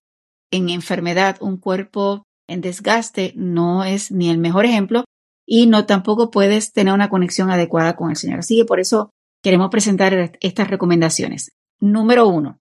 en 0.52 0.70
enfermedad, 0.70 1.38
un 1.40 1.58
cuerpo 1.58 2.24
en 2.50 2.62
desgaste 2.62 3.34
no 3.36 3.84
es 3.84 4.12
ni 4.12 4.30
el 4.30 4.38
mejor 4.38 4.66
ejemplo 4.66 5.06
y 5.46 5.68
no 5.68 5.86
tampoco 5.86 6.30
puedes 6.30 6.74
tener 6.74 6.94
una 6.94 7.10
conexión 7.10 7.50
adecuada 7.50 7.96
con 7.96 8.10
el 8.10 8.18
Señor. 8.18 8.40
Así 8.40 8.58
que 8.58 8.66
por 8.66 8.80
eso 8.80 9.12
queremos 9.42 9.70
presentar 9.70 10.38
estas 10.42 10.70
recomendaciones. 10.70 11.52
Número 11.80 12.28
uno, 12.28 12.60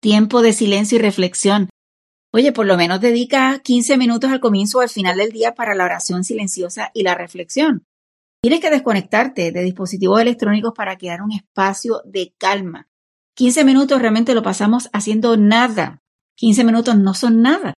tiempo 0.00 0.42
de 0.42 0.52
silencio 0.52 0.98
y 0.98 1.02
reflexión. 1.02 1.68
Oye, 2.32 2.52
por 2.52 2.66
lo 2.66 2.76
menos 2.76 3.00
dedica 3.00 3.60
15 3.60 3.96
minutos 3.96 4.30
al 4.30 4.40
comienzo 4.40 4.78
o 4.78 4.80
al 4.82 4.88
final 4.88 5.16
del 5.16 5.32
día 5.32 5.54
para 5.54 5.74
la 5.74 5.84
oración 5.84 6.22
silenciosa 6.22 6.90
y 6.92 7.02
la 7.02 7.14
reflexión. 7.14 7.84
Tienes 8.42 8.60
que 8.60 8.70
desconectarte 8.70 9.50
de 9.52 9.62
dispositivos 9.62 10.20
electrónicos 10.20 10.72
para 10.76 10.96
crear 10.96 11.22
un 11.22 11.32
espacio 11.32 12.02
de 12.04 12.34
calma. 12.38 12.88
15 13.34 13.64
minutos 13.64 14.00
realmente 14.00 14.34
lo 14.34 14.42
pasamos 14.42 14.88
haciendo 14.92 15.36
nada. 15.36 16.02
15 16.36 16.64
minutos 16.64 16.96
no 16.96 17.14
son 17.14 17.42
nada. 17.42 17.74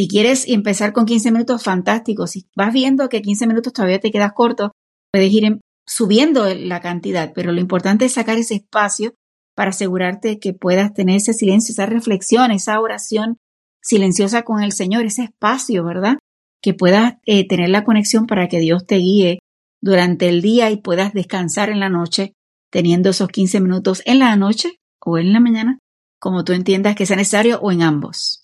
Si 0.00 0.08
quieres 0.08 0.48
empezar 0.48 0.94
con 0.94 1.04
15 1.04 1.30
minutos, 1.30 1.62
fantástico. 1.62 2.26
Si 2.26 2.46
vas 2.56 2.72
viendo 2.72 3.10
que 3.10 3.20
15 3.20 3.46
minutos 3.46 3.74
todavía 3.74 4.00
te 4.00 4.10
quedas 4.10 4.32
corto, 4.32 4.72
puedes 5.12 5.30
ir 5.30 5.58
subiendo 5.86 6.46
la 6.54 6.80
cantidad, 6.80 7.32
pero 7.34 7.52
lo 7.52 7.60
importante 7.60 8.06
es 8.06 8.14
sacar 8.14 8.38
ese 8.38 8.54
espacio 8.54 9.12
para 9.54 9.72
asegurarte 9.72 10.38
que 10.38 10.54
puedas 10.54 10.94
tener 10.94 11.16
ese 11.16 11.34
silencio, 11.34 11.74
esa 11.74 11.84
reflexión, 11.84 12.50
esa 12.50 12.80
oración 12.80 13.36
silenciosa 13.82 14.40
con 14.40 14.62
el 14.62 14.72
Señor, 14.72 15.04
ese 15.04 15.24
espacio, 15.24 15.84
¿verdad? 15.84 16.16
Que 16.62 16.72
puedas 16.72 17.16
eh, 17.26 17.46
tener 17.46 17.68
la 17.68 17.84
conexión 17.84 18.26
para 18.26 18.48
que 18.48 18.58
Dios 18.58 18.86
te 18.86 18.96
guíe 18.96 19.40
durante 19.82 20.30
el 20.30 20.40
día 20.40 20.70
y 20.70 20.78
puedas 20.78 21.12
descansar 21.12 21.68
en 21.68 21.78
la 21.78 21.90
noche 21.90 22.32
teniendo 22.70 23.10
esos 23.10 23.28
15 23.28 23.60
minutos 23.60 24.00
en 24.06 24.20
la 24.20 24.34
noche 24.36 24.76
o 25.04 25.18
en 25.18 25.34
la 25.34 25.40
mañana, 25.40 25.78
como 26.18 26.42
tú 26.42 26.54
entiendas 26.54 26.96
que 26.96 27.04
sea 27.04 27.16
necesario 27.16 27.60
o 27.60 27.70
en 27.70 27.82
ambos. 27.82 28.39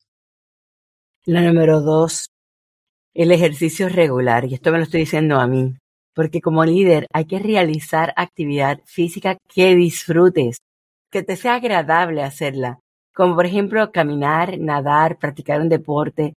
La 1.28 1.40
número 1.40 1.80
dos, 1.80 2.30
el 3.12 3.32
ejercicio 3.32 3.88
regular. 3.88 4.44
Y 4.44 4.54
esto 4.54 4.70
me 4.70 4.78
lo 4.78 4.84
estoy 4.84 5.00
diciendo 5.00 5.40
a 5.40 5.48
mí 5.48 5.74
porque 6.14 6.40
como 6.40 6.64
líder 6.64 7.08
hay 7.12 7.24
que 7.24 7.40
realizar 7.40 8.12
actividad 8.14 8.80
física 8.84 9.36
que 9.52 9.74
disfrutes, 9.74 10.58
que 11.10 11.24
te 11.24 11.34
sea 11.34 11.56
agradable 11.56 12.22
hacerla, 12.22 12.78
como 13.12 13.34
por 13.34 13.44
ejemplo 13.44 13.90
caminar, 13.90 14.56
nadar, 14.60 15.18
practicar 15.18 15.60
un 15.60 15.68
deporte. 15.68 16.34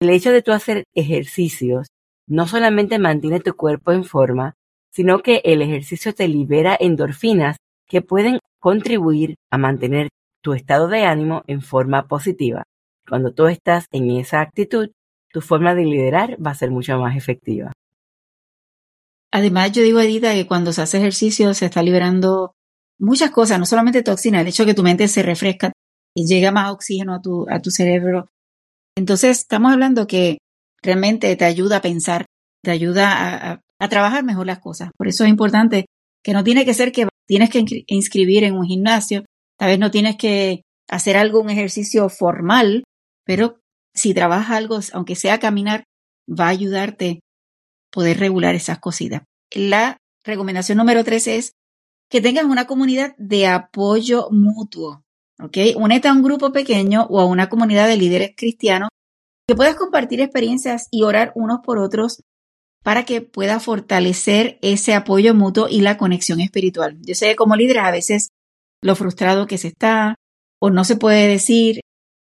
El 0.00 0.08
hecho 0.08 0.32
de 0.32 0.40
tú 0.40 0.52
hacer 0.52 0.84
ejercicios 0.94 1.88
no 2.26 2.48
solamente 2.48 2.98
mantiene 2.98 3.38
tu 3.38 3.54
cuerpo 3.54 3.92
en 3.92 4.04
forma, 4.04 4.54
sino 4.90 5.18
que 5.18 5.42
el 5.44 5.60
ejercicio 5.60 6.14
te 6.14 6.26
libera 6.26 6.74
endorfinas 6.80 7.58
que 7.86 8.00
pueden 8.00 8.38
contribuir 8.60 9.34
a 9.50 9.58
mantener 9.58 10.08
tu 10.42 10.54
estado 10.54 10.88
de 10.88 11.04
ánimo 11.04 11.42
en 11.46 11.60
forma 11.60 12.08
positiva. 12.08 12.64
Cuando 13.08 13.32
tú 13.32 13.46
estás 13.46 13.86
en 13.92 14.10
esa 14.10 14.40
actitud, 14.40 14.90
tu 15.32 15.40
forma 15.40 15.74
de 15.74 15.84
liderar 15.84 16.36
va 16.44 16.50
a 16.50 16.54
ser 16.54 16.70
mucho 16.70 16.96
más 16.98 17.16
efectiva. 17.16 17.72
Además, 19.32 19.72
yo 19.72 19.82
digo, 19.82 20.00
Edita, 20.00 20.34
que 20.34 20.46
cuando 20.46 20.72
se 20.72 20.82
hace 20.82 20.98
ejercicio 20.98 21.54
se 21.54 21.66
está 21.66 21.82
liberando 21.82 22.54
muchas 22.98 23.30
cosas, 23.30 23.58
no 23.58 23.66
solamente 23.66 24.02
toxinas, 24.02 24.42
el 24.42 24.48
hecho 24.48 24.64
de 24.64 24.68
que 24.68 24.74
tu 24.74 24.82
mente 24.82 25.08
se 25.08 25.22
refresca 25.22 25.72
y 26.14 26.26
llega 26.26 26.52
más 26.52 26.70
oxígeno 26.70 27.14
a 27.14 27.22
tu, 27.22 27.46
a 27.48 27.60
tu 27.60 27.70
cerebro. 27.70 28.28
Entonces, 28.96 29.38
estamos 29.38 29.72
hablando 29.72 30.06
que 30.06 30.38
realmente 30.82 31.34
te 31.34 31.44
ayuda 31.46 31.78
a 31.78 31.82
pensar, 31.82 32.26
te 32.62 32.70
ayuda 32.70 33.52
a, 33.52 33.60
a 33.78 33.88
trabajar 33.88 34.22
mejor 34.22 34.46
las 34.46 34.60
cosas. 34.60 34.90
Por 34.96 35.08
eso 35.08 35.24
es 35.24 35.30
importante 35.30 35.86
que 36.22 36.34
no 36.34 36.44
tiene 36.44 36.66
que 36.66 36.74
ser 36.74 36.92
que 36.92 37.08
tienes 37.26 37.50
que 37.50 37.64
inscribir 37.86 38.44
en 38.44 38.54
un 38.54 38.66
gimnasio, 38.66 39.24
tal 39.58 39.70
vez 39.70 39.78
no 39.78 39.90
tienes 39.90 40.16
que 40.16 40.62
hacer 40.88 41.16
algo, 41.16 41.40
un 41.40 41.50
ejercicio 41.50 42.08
formal, 42.10 42.84
pero 43.24 43.60
si 43.94 44.14
trabajas 44.14 44.56
algo, 44.56 44.78
aunque 44.92 45.16
sea 45.16 45.38
caminar, 45.38 45.84
va 46.28 46.46
a 46.46 46.50
ayudarte 46.50 47.20
poder 47.90 48.18
regular 48.18 48.54
esas 48.54 48.78
cositas. 48.78 49.22
La 49.50 49.98
recomendación 50.24 50.78
número 50.78 51.04
tres 51.04 51.26
es 51.26 51.52
que 52.10 52.20
tengas 52.20 52.44
una 52.44 52.66
comunidad 52.66 53.14
de 53.18 53.46
apoyo 53.46 54.28
mutuo. 54.30 55.02
¿Ok? 55.40 55.56
Únete 55.76 56.08
a 56.08 56.12
un 56.12 56.22
grupo 56.22 56.52
pequeño 56.52 57.06
o 57.10 57.20
a 57.20 57.24
una 57.24 57.48
comunidad 57.48 57.88
de 57.88 57.96
líderes 57.96 58.32
cristianos 58.36 58.90
que 59.46 59.56
puedas 59.56 59.74
compartir 59.74 60.20
experiencias 60.20 60.86
y 60.90 61.02
orar 61.02 61.32
unos 61.34 61.60
por 61.64 61.78
otros 61.78 62.22
para 62.82 63.04
que 63.04 63.22
pueda 63.22 63.60
fortalecer 63.60 64.58
ese 64.62 64.94
apoyo 64.94 65.34
mutuo 65.34 65.68
y 65.68 65.80
la 65.80 65.96
conexión 65.96 66.40
espiritual. 66.40 66.98
Yo 67.00 67.14
sé 67.14 67.36
como 67.36 67.56
líderes 67.56 67.82
a 67.84 67.90
veces 67.90 68.28
lo 68.82 68.96
frustrado 68.96 69.46
que 69.46 69.58
se 69.58 69.68
está 69.68 70.16
o 70.60 70.70
no 70.70 70.84
se 70.84 70.96
puede 70.96 71.28
decir 71.28 71.80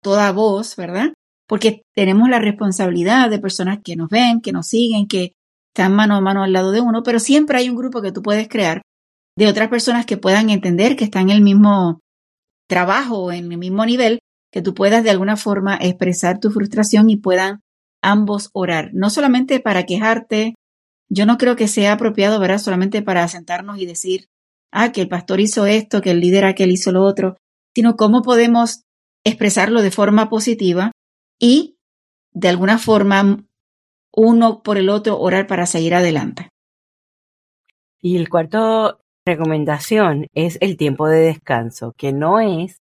toda 0.07 0.31
voz, 0.31 0.77
¿verdad? 0.77 1.13
Porque 1.49 1.83
tenemos 1.93 2.29
la 2.29 2.39
responsabilidad 2.39 3.29
de 3.29 3.41
personas 3.41 3.81
que 3.83 3.97
nos 3.97 4.09
ven, 4.09 4.41
que 4.41 4.53
nos 4.53 4.69
siguen, 4.69 5.09
que 5.09 5.33
están 5.75 5.97
mano 5.97 6.15
a 6.15 6.21
mano 6.21 6.45
al 6.45 6.53
lado 6.53 6.71
de 6.71 6.81
uno, 6.81 7.03
pero 7.03 7.19
siempre 7.19 7.59
hay 7.59 7.69
un 7.69 7.75
grupo 7.75 8.01
que 8.01 8.13
tú 8.13 8.23
puedes 8.23 8.47
crear 8.47 8.83
de 9.37 9.49
otras 9.49 9.69
personas 9.69 10.07
que 10.07 10.17
puedan 10.17 10.51
entender 10.51 10.95
que 10.95 11.03
están 11.03 11.31
en 11.31 11.37
el 11.39 11.43
mismo 11.43 11.99
trabajo 12.69 13.33
en 13.33 13.51
el 13.51 13.59
mismo 13.59 13.85
nivel, 13.85 14.21
que 14.53 14.63
tú 14.63 14.75
puedas 14.75 15.03
de 15.03 15.11
alguna 15.11 15.37
forma 15.37 15.77
expresar 15.81 16.39
tu 16.39 16.53
frustración 16.53 17.11
y 17.11 17.17
puedan 17.17 17.63
ambos 18.01 18.51
orar. 18.53 18.91
No 18.93 19.11
solamente 19.11 19.59
para 19.59 19.87
quejarte, 19.87 20.55
yo 21.11 21.27
no 21.27 21.37
creo 21.37 21.57
que 21.57 21.67
sea 21.67 21.95
apropiado, 21.95 22.39
¿verdad? 22.39 22.59
Solamente 22.59 23.03
para 23.03 23.27
sentarnos 23.27 23.81
y 23.81 23.87
decir, 23.87 24.27
ah, 24.73 24.93
que 24.93 25.01
el 25.01 25.09
pastor 25.09 25.41
hizo 25.41 25.67
esto, 25.67 26.01
que 26.01 26.13
el 26.13 26.21
líder 26.21 26.45
aquel 26.45 26.71
hizo 26.71 26.93
lo 26.93 27.03
otro, 27.03 27.37
sino 27.75 27.97
cómo 27.97 28.23
podemos 28.23 28.83
expresarlo 29.27 29.83
de 29.83 29.91
forma 29.91 30.29
positiva 30.29 30.93
y 31.41 31.77
de 32.33 32.49
alguna 32.49 32.79
forma 32.79 33.45
uno 34.15 34.63
por 34.63 34.79
el 34.79 34.89
otro 34.89 35.19
orar 35.19 35.49
para 35.49 35.67
seguir 35.67 35.95
adelante. 35.95 36.49
Y 38.01 38.17
el 38.17 38.29
cuarto 38.29 39.01
recomendación 39.27 40.29
es 40.33 40.59
el 40.61 40.77
tiempo 40.77 41.09
de 41.09 41.19
descanso, 41.19 41.93
que 41.97 42.13
no 42.13 42.39
es 42.39 42.79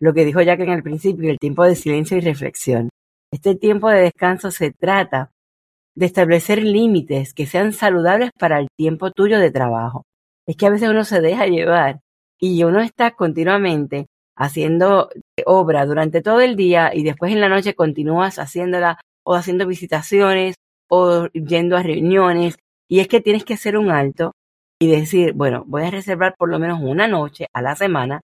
lo 0.00 0.14
que 0.14 0.24
dijo 0.24 0.40
Jack 0.40 0.60
en 0.60 0.70
el 0.70 0.84
principio, 0.84 1.30
el 1.30 1.40
tiempo 1.40 1.64
de 1.64 1.74
silencio 1.74 2.16
y 2.16 2.20
reflexión. 2.20 2.90
Este 3.32 3.56
tiempo 3.56 3.90
de 3.90 4.02
descanso 4.02 4.52
se 4.52 4.70
trata 4.70 5.32
de 5.96 6.06
establecer 6.06 6.62
límites 6.62 7.34
que 7.34 7.46
sean 7.46 7.72
saludables 7.72 8.30
para 8.38 8.60
el 8.60 8.68
tiempo 8.76 9.10
tuyo 9.10 9.40
de 9.40 9.50
trabajo. 9.50 10.04
Es 10.46 10.56
que 10.56 10.66
a 10.66 10.70
veces 10.70 10.88
uno 10.88 11.02
se 11.02 11.20
deja 11.20 11.46
llevar 11.46 11.98
y 12.38 12.62
uno 12.62 12.80
está 12.80 13.10
continuamente 13.10 14.06
haciendo 14.38 15.10
obra 15.44 15.84
durante 15.84 16.22
todo 16.22 16.40
el 16.40 16.56
día 16.56 16.92
y 16.94 17.02
después 17.02 17.32
en 17.32 17.40
la 17.40 17.48
noche 17.48 17.74
continúas 17.74 18.38
haciéndola 18.38 19.00
o 19.24 19.34
haciendo 19.34 19.66
visitaciones 19.66 20.54
o 20.88 21.26
yendo 21.32 21.76
a 21.76 21.82
reuniones. 21.82 22.56
Y 22.88 23.00
es 23.00 23.08
que 23.08 23.20
tienes 23.20 23.44
que 23.44 23.54
hacer 23.54 23.76
un 23.76 23.90
alto 23.90 24.32
y 24.80 24.86
decir, 24.88 25.32
bueno, 25.34 25.64
voy 25.66 25.82
a 25.82 25.90
reservar 25.90 26.36
por 26.38 26.48
lo 26.48 26.58
menos 26.58 26.78
una 26.80 27.08
noche 27.08 27.46
a 27.52 27.60
la 27.60 27.74
semana 27.74 28.20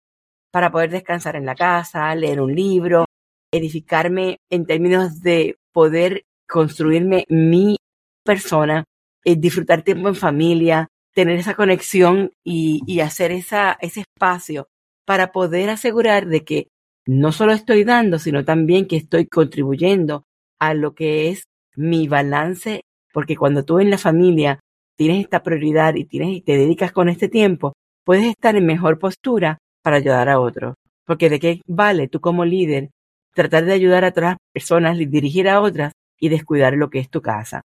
para 0.52 0.71
poder 0.71 0.90
descansar 0.90 1.35
en 1.35 1.47
la 1.47 1.56
casa, 1.56 2.14
leer 2.14 2.40
un 2.40 2.54
libro, 2.54 3.06
edificarme 3.52 4.38
en 4.50 4.66
términos 4.66 5.21
de 5.21 5.56
poder 5.73 6.23
construirme 6.49 7.26
mi 7.28 7.76
persona, 8.25 8.85
eh, 9.25 9.35
disfrutar 9.37 9.83
tiempo 9.83 10.09
en 10.09 10.14
familia, 10.14 10.88
tener 11.12 11.38
esa 11.38 11.54
conexión 11.54 12.30
y, 12.44 12.83
y 12.87 13.00
hacer 13.00 13.33
esa, 13.33 13.76
ese 13.80 14.02
espacio 14.02 14.68
para 15.04 15.32
poder 15.32 15.70
asegurar 15.70 16.26
de 16.26 16.44
que 16.44 16.68
no 17.06 17.32
solo 17.32 17.52
estoy 17.52 17.84
dando, 17.84 18.18
sino 18.18 18.44
también 18.44 18.87
que 18.87 18.96
estoy 18.96 19.26
contribuyendo 19.26 20.25
a 20.58 20.75
lo 20.75 20.94
que 20.94 21.28
es 21.28 21.44
mi 21.76 22.08
balance, 22.08 22.82
porque 23.12 23.37
cuando 23.37 23.64
tú 23.64 23.78
en 23.78 23.90
la 23.90 23.99
familia 23.99 24.61
tienes 24.96 25.23
esta 25.23 25.42
prioridad 25.42 25.94
y 25.94 26.04
tienes 26.04 26.37
y 26.37 26.40
te 26.40 26.56
dedicas 26.56 26.92
con 26.92 27.08
este 27.08 27.28
tiempo, 27.28 27.75
puedes 28.04 28.26
estar 28.26 28.56
en 28.56 28.66
mejor 28.66 28.99
postura 28.99 29.58
para 29.82 29.96
ayudar 29.96 30.28
a 30.28 30.40
otros. 30.40 30.75
Porque 31.04 31.28
de 31.28 31.40
qué 31.40 31.61
vale 31.66 32.08
tú 32.08 32.20
como 32.20 32.44
líder 32.44 32.90
tratar 33.34 33.64
de 33.64 33.73
ayudar 33.73 34.04
a 34.04 34.08
otras 34.08 34.37
personas, 34.52 34.96
dirigir 34.96 35.49
a 35.49 35.61
otras 35.61 35.92
y 36.18 36.28
descuidar 36.28 36.75
lo 36.75 36.88
que 36.88 37.00
es 37.00 37.11
tu 37.11 37.20
casa. 37.20 37.62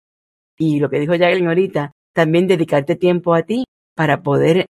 Y 0.56 0.78
lo 0.78 0.90
que 0.90 1.00
dijo 1.00 1.14
Jacqueline 1.14 1.48
ahorita, 1.48 1.92
también 2.14 2.46
dedicarte 2.46 2.94
tiempo 2.94 3.34
a 3.34 3.42
ti 3.42 3.64
para 3.96 4.22
poder 4.22 4.66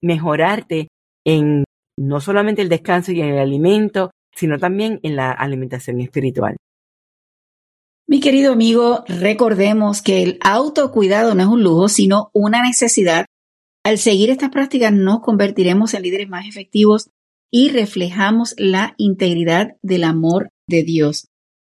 mejorarte 0.00 0.88
en 1.24 1.64
no 1.98 2.20
solamente 2.20 2.62
el 2.62 2.68
descanso 2.68 3.12
y 3.12 3.20
el 3.20 3.38
alimento, 3.38 4.10
sino 4.34 4.58
también 4.58 5.00
en 5.02 5.16
la 5.16 5.32
alimentación 5.32 6.00
espiritual. 6.00 6.56
Mi 8.06 8.20
querido 8.20 8.52
amigo, 8.52 9.04
recordemos 9.08 10.02
que 10.02 10.22
el 10.22 10.38
autocuidado 10.42 11.34
no 11.34 11.42
es 11.42 11.48
un 11.48 11.62
lujo, 11.62 11.88
sino 11.88 12.30
una 12.34 12.62
necesidad. 12.62 13.26
Al 13.84 13.98
seguir 13.98 14.30
estas 14.30 14.50
prácticas 14.50 14.92
nos 14.92 15.20
convertiremos 15.20 15.94
en 15.94 16.02
líderes 16.02 16.28
más 16.28 16.46
efectivos 16.46 17.08
y 17.50 17.70
reflejamos 17.70 18.54
la 18.58 18.94
integridad 18.98 19.76
del 19.82 20.04
amor 20.04 20.50
de 20.68 20.82
Dios. 20.82 21.28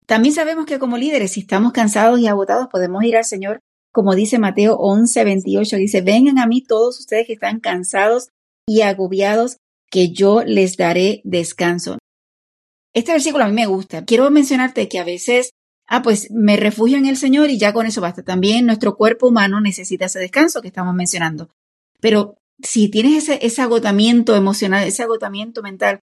También 0.07 0.35
sabemos 0.35 0.67
que 0.67 0.79
como 0.79 0.97
líderes, 0.97 1.33
si 1.33 1.41
estamos 1.41 1.73
cansados 1.73 2.21
y 2.21 2.27
agotados, 2.27 2.69
podemos 2.71 3.03
ir 3.05 3.17
al 3.17 3.25
Señor, 3.25 3.61
como 3.93 4.15
dice 4.15 4.39
Mateo 4.39 4.77
11, 4.77 5.25
28, 5.25 5.77
dice, 5.77 6.01
vengan 6.01 6.39
a 6.39 6.47
mí 6.47 6.63
todos 6.63 7.01
ustedes 7.01 7.27
que 7.27 7.35
están 7.35 7.61
cansados 7.61 8.29
y 8.67 8.83
agobiados, 8.83 9.59
que 9.95 10.11
yo 10.11 10.43
les 10.43 10.77
daré 10.77 11.21
descanso. 11.23 11.99
Este 12.93 13.13
versículo 13.13 13.45
a 13.45 13.47
mí 13.47 13.55
me 13.55 13.67
gusta. 13.67 14.05
Quiero 14.05 14.29
mencionarte 14.29 14.89
que 14.89 14.99
a 14.99 15.05
veces, 15.05 15.51
ah, 15.87 16.03
pues 16.03 16.33
me 16.33 16.57
refugio 16.57 16.97
en 16.97 17.07
el 17.07 17.17
Señor 17.17 17.49
y 17.49 17.59
ya 17.59 17.73
con 17.73 17.87
eso 17.87 18.01
basta. 18.01 18.25
También 18.25 18.67
nuestro 18.67 18.97
cuerpo 18.97 19.29
humano 19.29 19.61
necesita 19.61 20.07
ese 20.07 20.19
descanso 20.19 20.63
que 20.63 20.67
estamos 20.67 20.97
mencionando. 20.97 21.49
Pero 22.01 22.39
si 22.61 22.89
tienes 22.89 23.29
ese, 23.29 23.63
agotamiento 23.63 24.35
emocional, 24.35 24.83
ese 24.85 25.05
agotamiento 25.05 25.63
mental, 25.63 26.01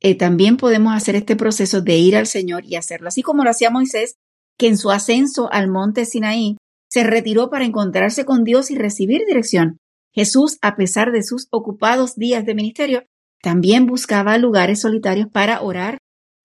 eh, 0.00 0.16
también 0.16 0.56
podemos 0.56 0.92
hacer 0.92 1.14
este 1.14 1.36
proceso 1.36 1.80
de 1.80 1.98
ir 1.98 2.16
al 2.16 2.26
Señor 2.26 2.64
y 2.64 2.74
hacerlo. 2.74 3.06
Así 3.06 3.22
como 3.22 3.44
lo 3.44 3.50
hacía 3.50 3.70
Moisés, 3.70 4.16
que 4.58 4.66
en 4.66 4.76
su 4.76 4.90
ascenso 4.90 5.48
al 5.52 5.68
monte 5.68 6.06
Sinaí 6.06 6.56
se 6.90 7.04
retiró 7.04 7.50
para 7.50 7.66
encontrarse 7.66 8.24
con 8.24 8.42
Dios 8.42 8.72
y 8.72 8.74
recibir 8.74 9.22
dirección. 9.28 9.78
Jesús, 10.12 10.58
a 10.60 10.74
pesar 10.74 11.12
de 11.12 11.22
sus 11.22 11.46
ocupados 11.52 12.16
días 12.16 12.44
de 12.44 12.56
ministerio, 12.56 13.04
también 13.42 13.86
buscaba 13.86 14.38
lugares 14.38 14.80
solitarios 14.80 15.28
para 15.30 15.60
orar 15.60 15.98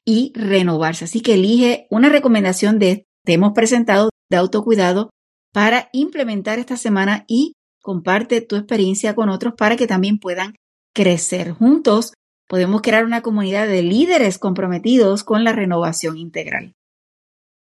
y 0.06 0.34
renovarse. 0.36 1.06
Así 1.06 1.22
que 1.22 1.36
elige 1.36 1.88
una 1.90 2.10
recomendación 2.10 2.80
de 2.80 3.06
te 3.24 3.34
hemos 3.34 3.54
presentado 3.54 4.10
de 4.30 4.38
autocuidado 4.38 5.10
para 5.54 5.90
implementar 5.94 6.60
esta 6.60 6.76
semana 6.76 7.24
y 7.28 7.54
comparte 7.82 8.42
tu 8.42 8.56
experiencia 8.56 9.16
con 9.16 9.30
otros 9.30 9.54
para 9.58 9.76
que 9.76 9.88
también 9.88 10.18
puedan 10.18 10.56
crecer. 10.94 11.52
Juntos 11.52 12.14
podemos 12.48 12.82
crear 12.82 13.06
una 13.06 13.22
comunidad 13.22 13.68
de 13.68 13.84
líderes 13.84 14.40
comprometidos 14.40 15.24
con 15.24 15.44
la 15.44 15.54
renovación 15.54 16.18
integral. 16.18 16.74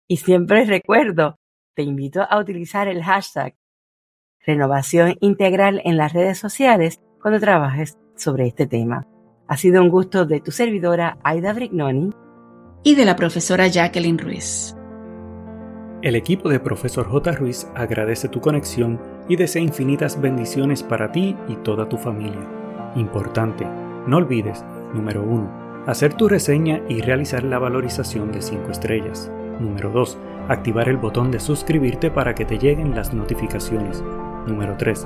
Y 0.08 0.18
siempre 0.18 0.66
recuerdo, 0.66 1.36
te 1.76 1.84
invito 1.84 2.22
a 2.28 2.40
utilizar 2.40 2.88
el 2.88 3.04
hashtag 3.04 3.56
renovación 4.46 5.18
integral 5.20 5.82
en 5.84 5.98
las 5.98 6.14
redes 6.14 6.38
sociales 6.40 7.00
cuando 7.22 7.40
trabajes 7.40 7.98
sobre 8.20 8.48
este 8.48 8.68
tema. 8.68 9.08
Ha 9.48 9.58
sido 9.58 9.82
un 9.82 9.90
gusto 9.90 10.26
de 10.26 10.42
tu 10.42 10.52
servidora 10.52 11.18
Aida 11.24 11.54
Brignoni 11.54 12.12
y 12.84 12.96
de 12.96 13.06
la 13.06 13.16
profesora 13.16 13.68
Jacqueline 13.68 14.18
Ruiz. 14.18 14.76
El 16.02 16.16
equipo 16.16 16.48
de 16.48 16.60
Profesor 16.60 17.08
J. 17.08 17.32
Ruiz 17.34 17.68
agradece 17.76 18.30
tu 18.30 18.40
conexión 18.40 19.02
y 19.28 19.36
desea 19.36 19.62
infinitas 19.62 20.22
bendiciones 20.22 20.82
para 20.82 21.12
ti 21.12 21.36
y 21.48 21.56
toda 21.58 21.90
tu 21.90 21.98
familia. 21.98 22.48
Importante, 22.96 23.68
no 24.08 24.18
olvides, 24.18 24.64
número 24.94 25.24
1, 25.24 25.84
hacer 25.88 26.14
tu 26.14 26.30
reseña 26.30 26.82
y 26.88 27.02
realizar 27.02 27.44
la 27.44 27.60
valorización 27.60 28.32
de 28.32 28.42
5 28.42 28.72
estrellas. 28.72 29.30
Número 29.60 29.90
2, 29.90 30.18
activar 30.48 30.88
el 30.88 30.98
botón 30.98 31.32
de 31.32 31.40
suscribirte 31.40 32.10
para 32.10 32.34
que 32.34 32.46
te 32.46 32.58
lleguen 32.58 32.96
las 32.96 33.14
notificaciones. 33.14 34.02
Número 34.48 34.78
3, 34.78 35.06